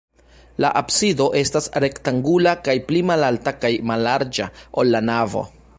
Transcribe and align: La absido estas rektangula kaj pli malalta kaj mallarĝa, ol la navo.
La 0.63 0.69
absido 0.83 1.27
estas 1.41 1.67
rektangula 1.85 2.53
kaj 2.69 2.75
pli 2.89 3.05
malalta 3.11 3.57
kaj 3.63 3.71
mallarĝa, 3.93 4.49
ol 4.83 4.95
la 4.97 5.09
navo. 5.13 5.51